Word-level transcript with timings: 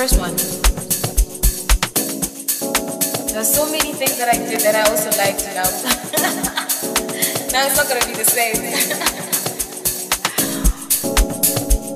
first 0.00 0.18
one. 0.18 0.34
There's 3.34 3.54
so 3.54 3.70
many 3.70 3.92
things 3.92 4.16
that 4.16 4.30
I 4.32 4.38
did 4.38 4.60
that 4.60 4.74
I 4.74 4.88
also 4.88 5.10
liked 5.18 5.44
now. 5.44 5.68
now 7.52 7.66
it's 7.66 7.76
not 7.76 7.86
gonna 7.86 8.06
be 8.06 8.14
the 8.14 8.24
same. 8.24 8.56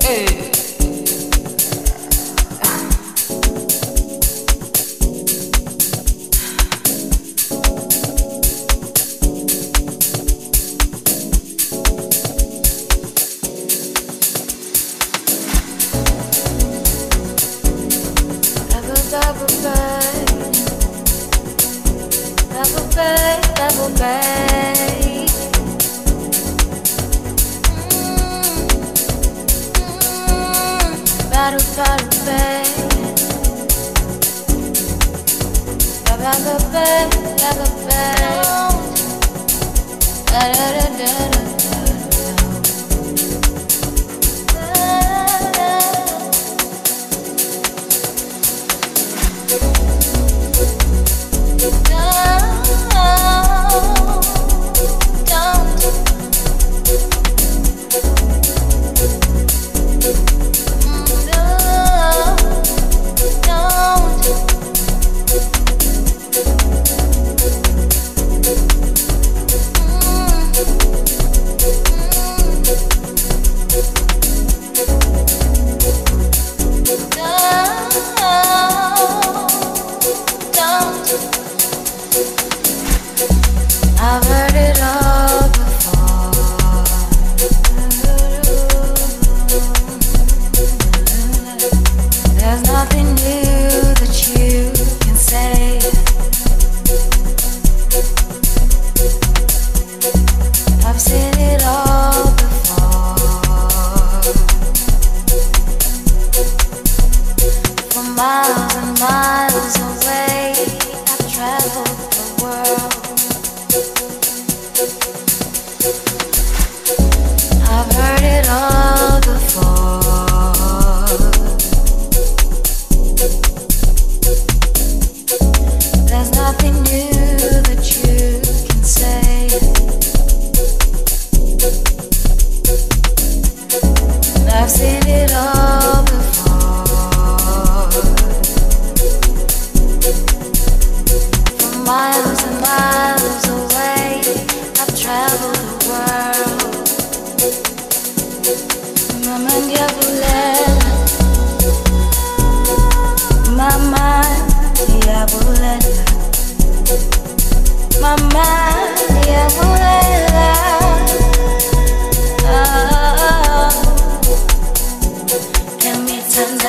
hey. 0.41 0.44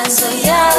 So 0.05 0.29
yeah. 0.29 0.76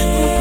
Yeah. 0.00 0.39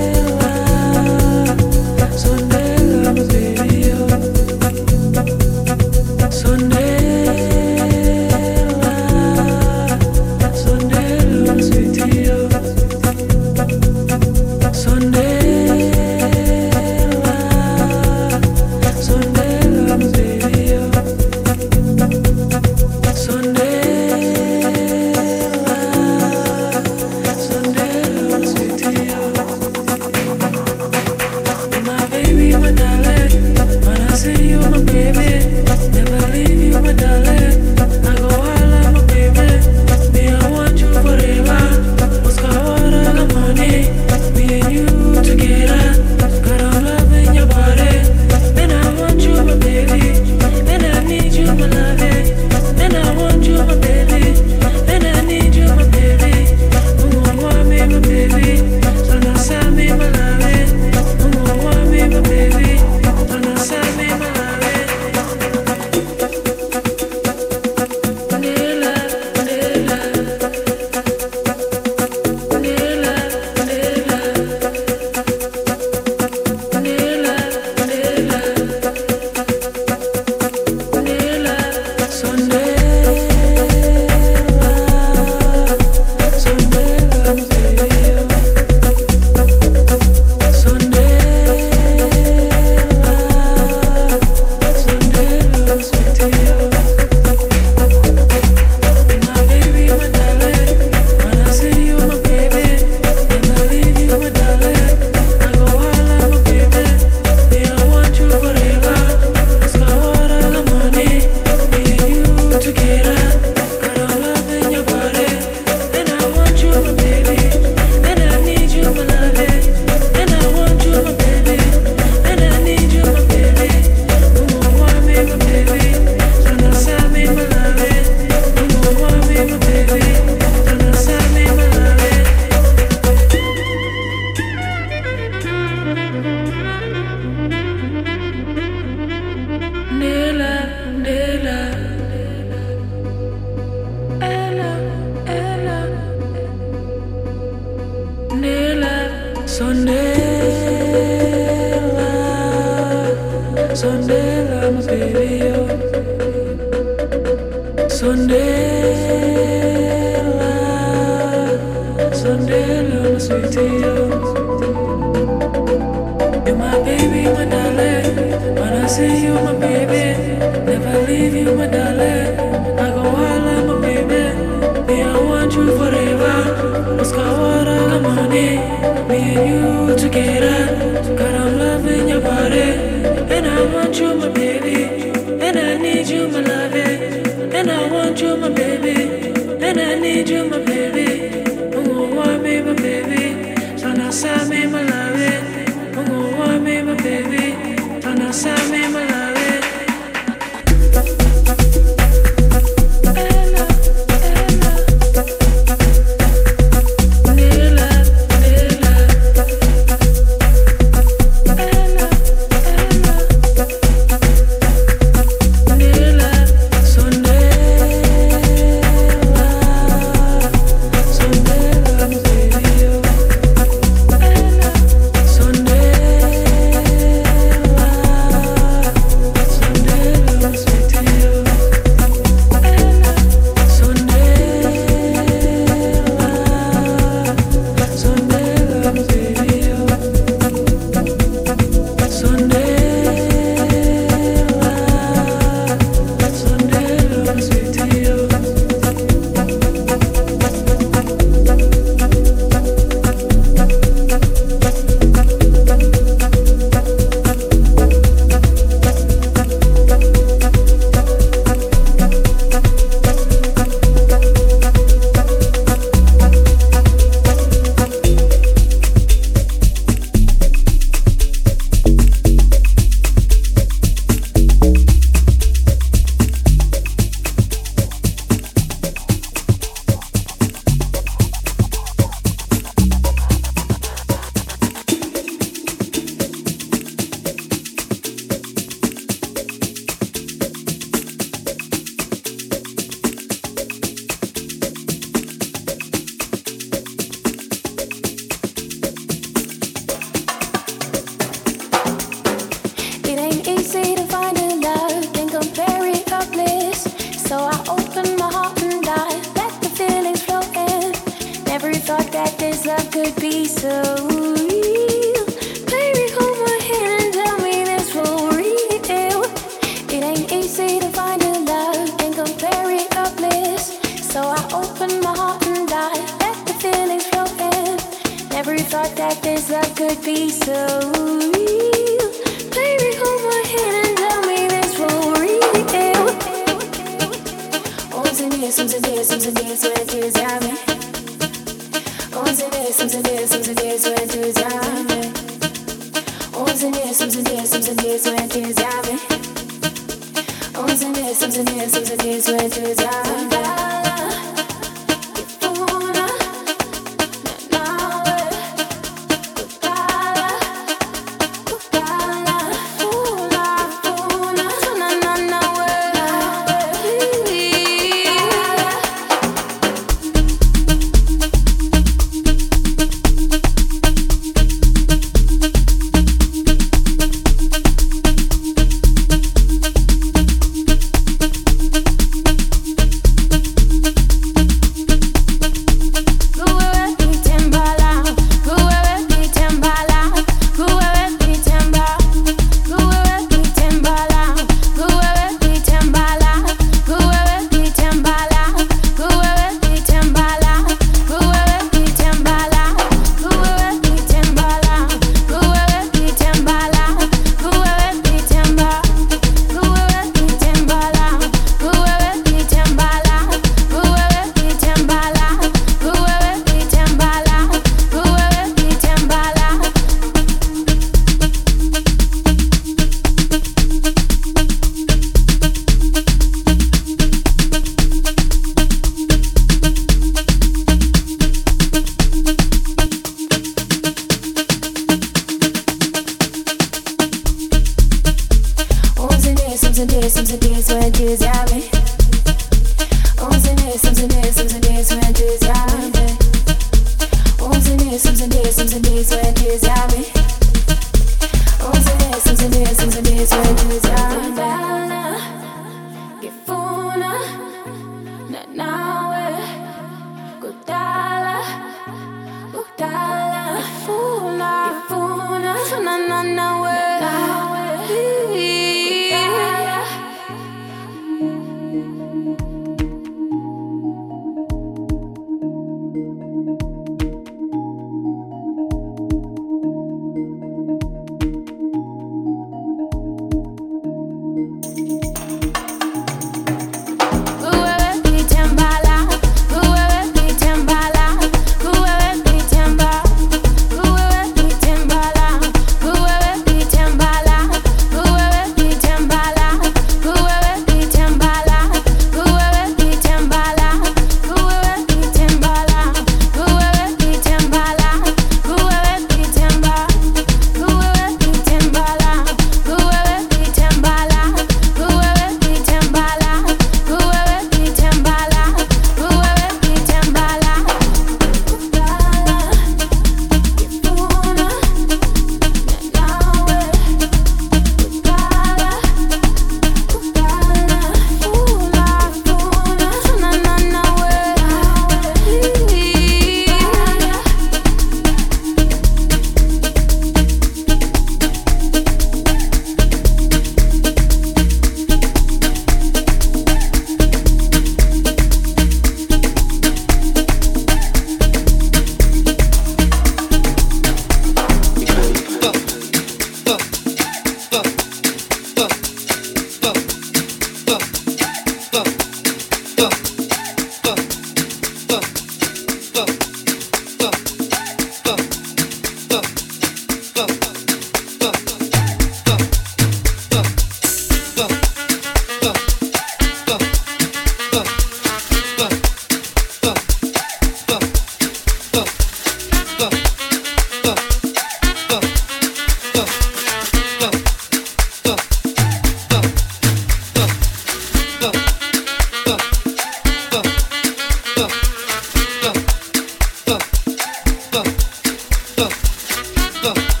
Look. 599.63 600.00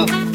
어. 0.00 0.29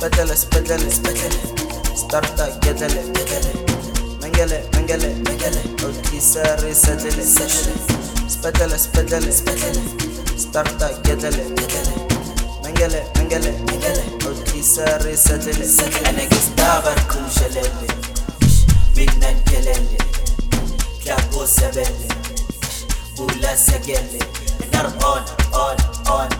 spedele, 0.00 0.36
spedele, 0.36 0.90
spedele. 0.90 1.40
Starta 1.94 2.48
gedele, 2.60 3.02
gedele. 3.12 3.52
Mengele, 4.22 4.64
mengele, 4.72 5.08
mengele. 5.26 5.60
Otisari 5.84 6.74
sedele, 6.74 7.22
sedele. 7.22 7.74
Spedele, 8.28 8.78
spedele, 8.78 9.32
spedele. 9.32 9.82
Starta 10.38 10.88
gedele, 11.04 11.44
gedele. 11.56 11.94
Mengele, 12.64 13.04
mengele, 13.16 13.52
mengele. 13.66 14.04
Otisari 14.28 15.16
sedele, 15.16 15.66
sedele. 15.68 16.08
Enegiz 16.08 16.48
davar 16.56 16.98
kum 17.06 17.24
jelele. 17.36 17.88
Midnight 18.96 19.44
gelele. 19.50 19.98
Klabo 21.02 21.46
sebele. 21.46 22.08
Bula 23.16 23.54
segele. 23.56 24.20
And 24.62 24.74
I'm 24.76 24.98
on, 25.04 25.24
on, 25.52 25.76
on. 26.08 26.39